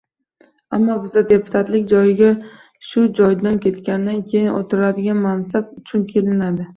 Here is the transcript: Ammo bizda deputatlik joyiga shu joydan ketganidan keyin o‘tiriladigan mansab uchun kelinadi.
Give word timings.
Ammo 0.77 0.93
bizda 1.01 1.21
deputatlik 1.33 1.83
joyiga 1.91 2.29
shu 2.93 3.03
joydan 3.19 3.59
ketganidan 3.65 4.23
keyin 4.31 4.49
o‘tiriladigan 4.61 5.21
mansab 5.27 5.69
uchun 5.83 6.07
kelinadi. 6.15 6.67